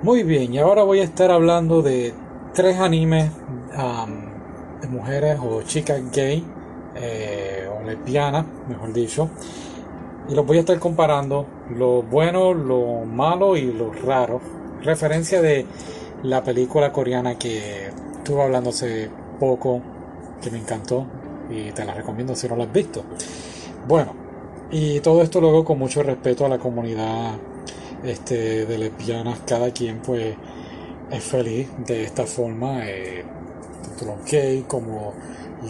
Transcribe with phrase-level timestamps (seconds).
[0.00, 2.14] Muy bien, y ahora voy a estar hablando de
[2.54, 3.32] tres animes
[4.80, 6.44] de mujeres o chicas gay
[6.94, 9.28] eh, o lesbianas, mejor dicho.
[10.28, 11.46] Y los voy a estar comparando
[11.76, 14.40] lo bueno, lo malo y lo raro.
[14.82, 15.66] Referencia de
[16.22, 19.82] la película coreana que estuve hablando hace poco,
[20.40, 21.06] que me encantó
[21.50, 23.02] y te la recomiendo si no la has visto.
[23.88, 24.12] Bueno,
[24.70, 27.32] y todo esto luego con mucho respeto a la comunidad
[28.04, 30.34] este, de lesbianas, cada quien pues
[31.10, 33.24] es feliz de esta forma, eh,
[33.82, 35.14] tanto los gays como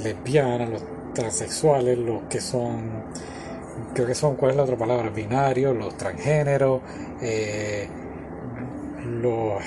[0.02, 0.82] lesbianas, los
[1.14, 3.04] transexuales, los que son,
[3.94, 5.10] creo que son, ¿cuál es la otra palabra?
[5.10, 6.80] Binarios, los transgéneros,
[7.22, 7.88] eh,
[9.20, 9.62] los,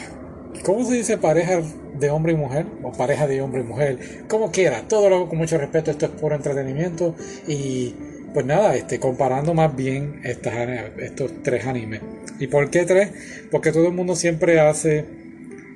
[0.64, 1.62] ¿cómo se dice pareja
[1.98, 2.66] de hombre y mujer?
[2.84, 6.06] O pareja de hombre y mujer, como quiera, todo lo hago con mucho respeto, esto
[6.06, 7.16] es por entretenimiento
[7.48, 7.96] y
[8.34, 10.54] pues nada, este, comparando más bien estas,
[11.00, 12.02] estos tres animes.
[12.42, 13.12] ¿Y por qué tres?
[13.52, 15.06] Porque todo el mundo siempre hace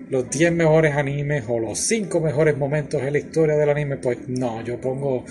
[0.10, 3.98] los 10 mejores animes o los 5 mejores momentos en la historia del anime.
[3.98, 5.26] Pues no, yo pongo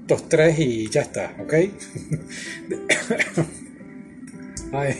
[0.00, 1.52] estos tres y ya está, ¿ok?
[4.72, 4.94] Ay,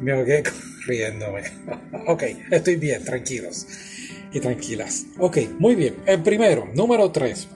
[0.00, 0.42] me ahogué
[0.86, 1.42] riéndome.
[2.06, 3.66] ok, estoy bien, tranquilos
[4.32, 5.04] y tranquilas.
[5.18, 5.96] Ok, muy bien.
[6.06, 7.46] El primero, número 3,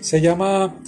[0.00, 0.78] se llama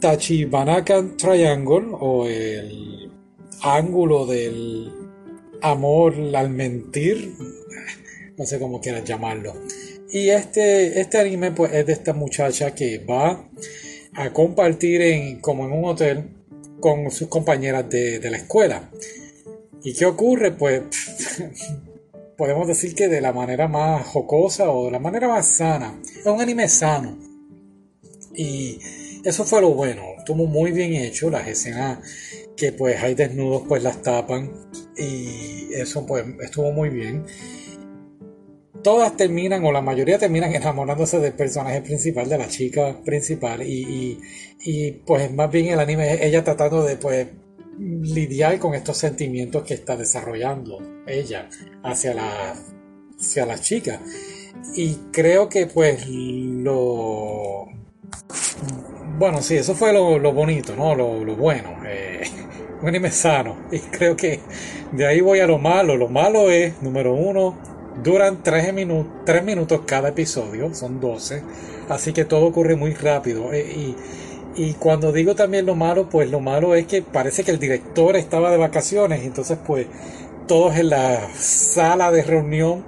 [0.00, 3.12] Tachibanakan Triangle o el
[3.60, 5.01] ángulo del
[5.62, 7.34] amor al mentir,
[8.36, 9.54] no sé cómo quieras llamarlo.
[10.10, 13.48] Y este, este anime pues es de esta muchacha que va
[14.14, 16.28] a compartir en, como en un hotel
[16.80, 18.90] con sus compañeras de, de la escuela.
[19.82, 20.52] ¿Y qué ocurre?
[20.52, 20.82] Pues
[22.36, 25.98] podemos decir que de la manera más jocosa o de la manera más sana.
[26.18, 27.16] Es un anime sano.
[28.34, 28.78] Y
[29.24, 31.98] eso fue lo bueno, estuvo muy bien hecho, las escenas
[32.56, 34.50] que pues hay desnudos pues las tapan
[35.02, 37.24] y eso pues estuvo muy bien.
[38.82, 44.18] Todas terminan, o la mayoría terminan enamorándose del personaje principal, de la chica principal, y,
[44.64, 47.28] y, pues más bien el anime es ella tratando de pues
[47.78, 51.48] lidiar con estos sentimientos que está desarrollando ella
[51.82, 52.54] hacia la,
[53.18, 54.00] hacia la chica.
[54.76, 57.66] Y creo que pues lo
[59.18, 60.94] bueno, sí, eso fue lo, bonito, ¿no?
[60.94, 61.76] Lo, bueno.
[61.86, 62.22] Eh,
[62.82, 63.56] un anime sano.
[63.72, 64.40] Y creo que
[64.92, 65.96] de ahí voy a lo malo.
[65.96, 67.56] Lo malo es, número uno,
[68.02, 71.42] duran 3, minutos minutos cada episodio, son 12.
[71.88, 73.52] Así que todo ocurre muy rápido.
[73.52, 73.96] Eh, y,
[74.54, 78.16] y cuando digo también lo malo, pues lo malo es que parece que el director
[78.16, 79.24] estaba de vacaciones.
[79.24, 79.86] Entonces, pues,
[80.46, 82.84] todos en la sala de reunión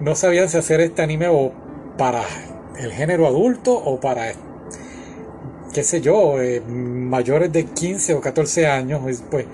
[0.00, 1.52] no sabían si hacer este anime o
[1.98, 2.22] para
[2.78, 4.32] el género adulto o para
[5.72, 9.00] qué sé yo, eh, mayores de 15 o 14 años,
[9.30, 9.46] pues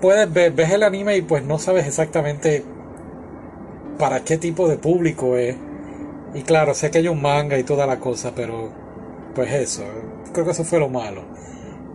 [0.00, 2.64] puedes ver, ves el anime y pues no sabes exactamente
[3.98, 5.56] para qué tipo de público es.
[6.34, 8.70] Y claro, sé que hay un manga y toda la cosa, pero
[9.34, 9.84] pues eso,
[10.32, 11.22] creo que eso fue lo malo.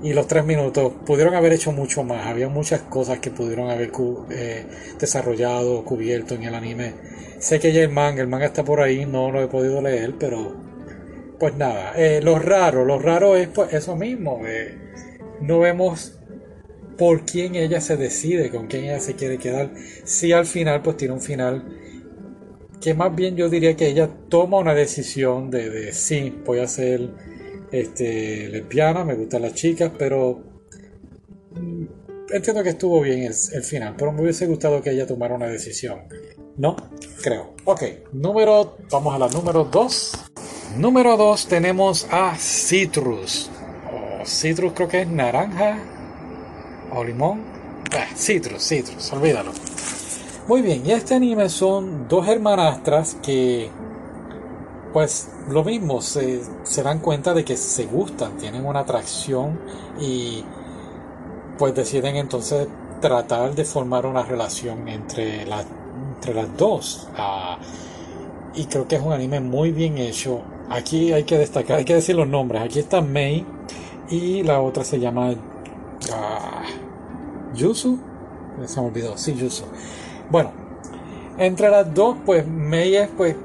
[0.01, 3.91] Y los tres minutos pudieron haber hecho mucho más, había muchas cosas que pudieron haber
[4.29, 4.65] eh,
[4.97, 6.93] desarrollado, cubierto en el anime.
[7.39, 10.15] Sé que ya el manga, el manga está por ahí, no lo he podido leer,
[10.17, 10.68] pero
[11.39, 14.77] pues nada, eh, lo raro, lo raro es pues eso mismo, eh,
[15.41, 16.19] no vemos
[16.97, 19.71] por quién ella se decide, con quién ella se quiere quedar,
[20.03, 21.63] si al final pues tiene un final
[22.81, 26.67] que más bien yo diría que ella toma una decisión de, de sí, voy a
[26.67, 27.09] ser
[27.71, 30.43] este, lesbiana, me gustan las chicas, pero
[31.51, 31.85] mm,
[32.31, 35.47] entiendo que estuvo bien el, el, final, pero me hubiese gustado que ella tomara una
[35.47, 36.01] decisión.
[36.57, 36.75] No,
[37.21, 37.53] creo.
[37.65, 40.28] Ok, número, vamos a la número 2.
[40.77, 43.49] Número 2 tenemos a Citrus.
[44.21, 45.79] O citrus creo que es naranja
[46.93, 47.41] o limón.
[47.91, 49.51] Ah, citrus, citrus, olvídalo.
[50.47, 53.69] Muy bien, y este anime son dos hermanastras que
[54.93, 59.59] pues lo mismo, se, se, dan cuenta de que se gustan, tienen una atracción
[59.99, 60.43] y
[61.59, 62.67] pues deciden entonces
[62.99, 65.63] tratar de formar una relación entre, la,
[66.15, 67.07] entre las dos.
[67.15, 67.59] Ah,
[68.55, 71.95] y creo que es un anime muy bien hecho, Aquí hay que destacar, hay que
[71.95, 72.61] decir los nombres.
[72.61, 73.45] Aquí está Mei
[74.09, 77.99] y la otra se llama uh, Yusu.
[78.65, 79.65] Se me olvidó, sí, Yusu.
[80.29, 80.51] Bueno,
[81.37, 83.35] entre las dos, pues Mei es pues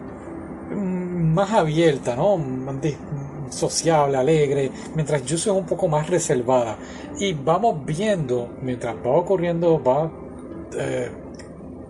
[0.70, 2.38] mm, más abierta, ¿no?
[3.48, 6.76] Sociable, alegre, mientras Yusu es un poco más reservada.
[7.18, 10.10] Y vamos viendo, mientras va ocurriendo, va
[10.76, 11.10] eh,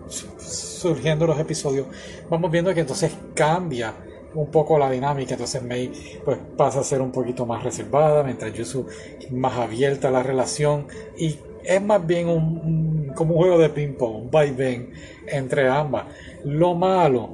[0.07, 1.87] surgiendo los episodios,
[2.29, 3.93] vamos viendo que entonces cambia
[4.35, 5.91] un poco la dinámica, entonces Mei
[6.23, 8.85] pues pasa a ser un poquito más reservada, mientras Yusu
[9.31, 10.87] más abierta la relación
[11.17, 14.91] y es más bien un, como un juego de ping-pong, un vaivén
[15.27, 16.05] entre ambas.
[16.43, 17.33] Lo malo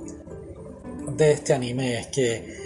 [1.18, 2.62] de este anime es que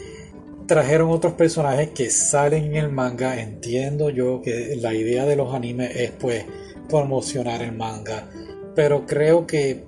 [0.67, 3.39] trajeron otros personajes que salen en el manga.
[3.39, 6.45] Entiendo yo que la idea de los animes es pues
[6.89, 8.29] promocionar el manga.
[8.75, 9.83] Pero creo que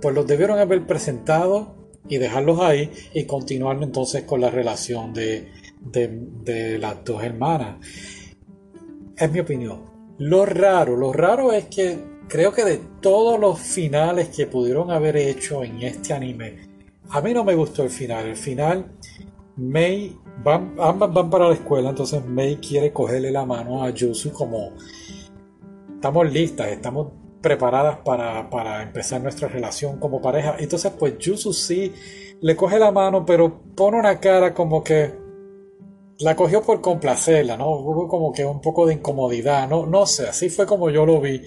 [0.00, 5.48] pues los debieron haber presentado y dejarlos ahí y continuar entonces con la relación de,
[5.80, 7.76] de, las dos hermanas.
[9.16, 9.82] Es mi opinión.
[10.18, 15.16] Lo raro, lo raro es que creo que de todos los finales que pudieron haber
[15.16, 16.70] hecho en este anime,
[17.10, 18.26] a mí no me gustó el final.
[18.26, 18.92] El final,
[19.56, 24.32] Mei, van, ambas van para la escuela, entonces Mei quiere cogerle la mano a Yusu
[24.32, 24.72] como
[25.94, 30.56] estamos listas, estamos preparadas para, para, empezar nuestra relación como pareja.
[30.58, 31.92] Entonces, pues Yusu sí
[32.40, 35.12] le coge la mano, pero pone una cara como que
[36.18, 37.70] la cogió por complacerla, ¿no?
[37.70, 41.20] Hubo como que un poco de incomodidad, no, no sé, así fue como yo lo
[41.20, 41.42] vi.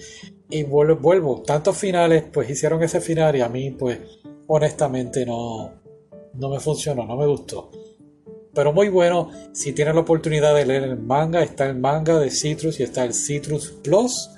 [0.48, 3.98] Y vuelvo, tantos finales, pues hicieron ese final y a mí, pues,
[4.46, 5.72] honestamente no,
[6.34, 7.70] no me funcionó, no me gustó.
[8.54, 12.30] Pero muy bueno, si tienen la oportunidad de leer el manga, está el manga de
[12.30, 14.30] Citrus y está el Citrus Plus.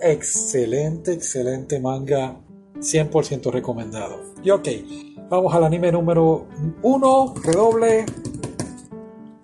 [0.00, 2.36] Excelente, excelente manga,
[2.76, 4.32] 100% recomendado.
[4.44, 4.68] Y ok,
[5.28, 6.46] vamos al anime número
[6.82, 8.06] 1, redoble.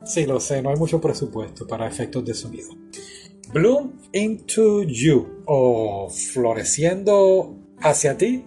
[0.04, 2.68] Sí, lo sé, no hay mucho presupuesto para efectos de sonido.
[3.52, 8.44] Bloom into You o Floreciendo hacia ti.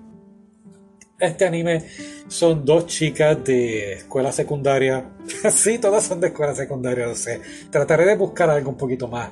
[1.19, 1.83] Este anime
[2.27, 5.13] son dos chicas de escuela secundaria.
[5.51, 7.41] sí, todas son de escuela secundaria, lo sé.
[7.69, 9.31] Trataré de buscar algo un poquito más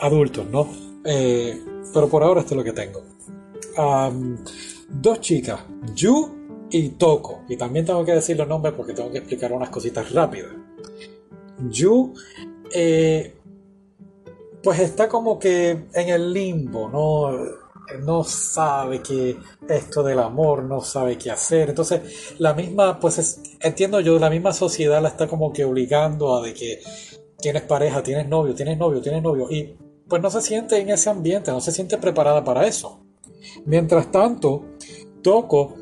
[0.00, 0.68] adultos, ¿no?
[1.04, 1.62] Eh,
[1.92, 3.02] pero por ahora esto es lo que tengo.
[4.88, 5.60] dos chicas,
[5.94, 7.42] Yu y Toko.
[7.48, 10.52] Y también tengo que decir los nombres porque tengo que explicar unas cositas rápidas.
[11.70, 12.14] Yu,
[12.72, 13.34] eh,
[14.62, 17.64] pues está como que en el limbo, ¿no?
[18.02, 19.36] no sabe que
[19.68, 21.70] esto del amor, no sabe qué hacer.
[21.70, 26.42] Entonces, la misma, pues entiendo yo, la misma sociedad la está como que obligando a
[26.42, 26.80] de que
[27.38, 29.50] tienes pareja, tienes novio, tienes novio, tienes novio.
[29.50, 29.76] Y
[30.08, 33.00] pues no se siente en ese ambiente, no se siente preparada para eso.
[33.64, 34.64] Mientras tanto,
[35.22, 35.74] Toko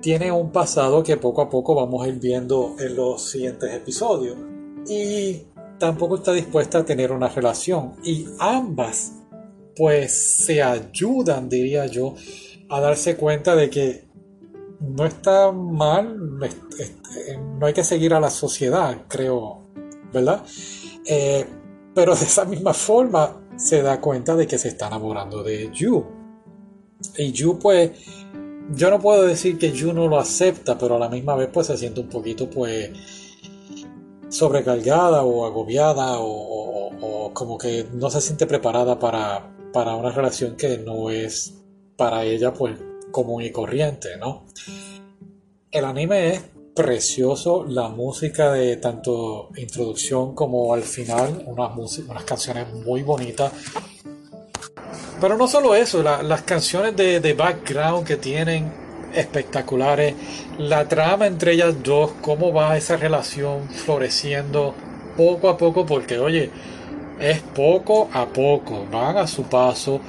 [0.00, 4.36] tiene un pasado que poco a poco vamos a ir viendo en los siguientes episodios
[4.88, 5.42] y
[5.78, 7.94] tampoco está dispuesta a tener una relación.
[8.02, 9.12] Y ambas,
[9.76, 10.12] pues,
[10.44, 12.14] se ayudan, diría yo,
[12.68, 14.06] a darse cuenta de que
[14.80, 16.16] no está mal,
[17.58, 19.62] no hay que seguir a la sociedad, creo,
[20.12, 20.44] ¿verdad?
[21.06, 21.46] Eh,
[21.94, 26.04] pero de esa misma forma se da cuenta de que se está enamorando de Yu.
[27.16, 27.92] Y Yu, pues,
[28.74, 31.66] yo no puedo decir que Yu no lo acepta, pero a la misma vez, pues,
[31.66, 32.90] se siente un poquito, pues,
[34.28, 40.78] sobrecargada o agobiada o, como que no se siente preparada para, para, una relación que
[40.78, 41.54] no es
[41.96, 42.78] para ella pues
[43.10, 44.46] común y corriente, ¿no?
[45.70, 46.42] El anime es
[46.76, 53.50] precioso, la música de tanto introducción como al final, unas, unas canciones muy bonitas.
[55.18, 58.70] Pero no solo eso, las canciones de, de background que tienen
[59.14, 60.14] espectaculares.
[60.58, 64.74] La trama entre ellas dos, cómo va esa relación floreciendo
[65.16, 66.50] poco a poco, porque oye,
[67.18, 70.00] es poco a poco, van a su paso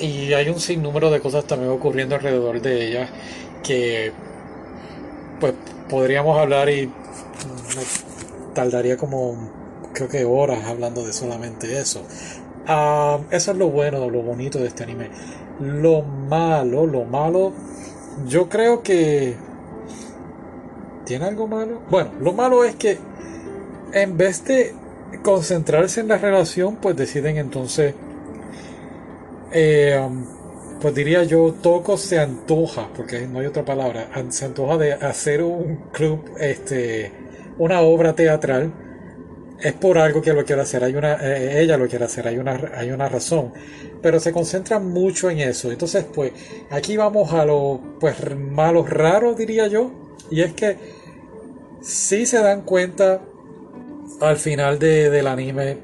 [0.00, 3.10] y hay un sinnúmero de cosas también ocurriendo alrededor de ellas
[3.62, 4.12] que
[5.38, 5.54] pues
[5.88, 6.90] podríamos hablar y
[8.54, 9.36] tardaría como
[9.92, 12.02] creo que horas hablando de solamente eso.
[12.66, 15.10] Ah, eso es lo bueno, lo bonito de este anime.
[15.60, 17.52] Lo malo, lo malo
[18.24, 19.36] yo creo que...
[21.04, 21.80] ¿Tiene algo malo?
[21.90, 22.98] Bueno, lo malo es que
[23.92, 24.74] en vez de
[25.22, 27.94] concentrarse en la relación, pues deciden entonces...
[29.52, 30.08] Eh,
[30.86, 35.42] pues diría yo, Toco se antoja, porque no hay otra palabra, se antoja de hacer
[35.42, 37.10] un club, este,
[37.58, 38.72] una obra teatral
[39.60, 42.38] es por algo que lo quiere hacer, hay una, eh, ella lo quiere hacer, hay
[42.38, 43.52] una, hay una razón,
[44.00, 45.72] pero se concentra mucho en eso.
[45.72, 46.30] Entonces, pues,
[46.70, 49.90] aquí vamos a lo, pues, malo raro, diría yo,
[50.30, 50.76] y es que
[51.82, 53.22] si se dan cuenta
[54.20, 55.78] al final de, del anime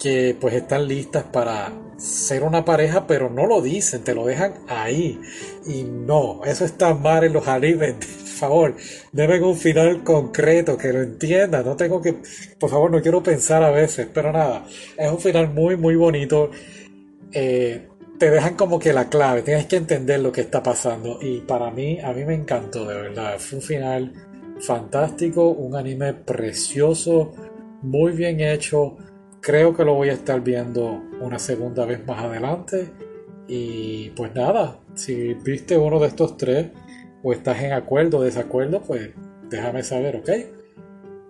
[0.00, 4.54] que, pues, están listas para ser una pareja, pero no lo dicen, te lo dejan
[4.68, 5.20] ahí.
[5.66, 7.94] Y no, eso está mal en los animes
[8.34, 8.76] favor,
[9.12, 12.16] deben un final concreto, que lo entienda, no tengo que,
[12.58, 14.66] por favor, no quiero pensar a veces, pero nada,
[14.98, 16.50] es un final muy, muy bonito.
[17.32, 21.40] Eh, te dejan como que la clave, tienes que entender lo que está pasando y
[21.40, 24.12] para mí, a mí me encantó, de verdad, fue un final
[24.60, 27.32] fantástico, un anime precioso,
[27.82, 28.96] muy bien hecho,
[29.44, 32.88] creo que lo voy a estar viendo una segunda vez más adelante
[33.46, 36.68] Y pues nada, si viste uno de estos tres
[37.22, 39.10] o estás en acuerdo o desacuerdo, pues
[39.50, 40.30] déjame saber, ¿ok?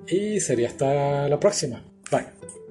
[0.08, 1.82] Y sería hasta la próxima.
[2.10, 2.63] Bye.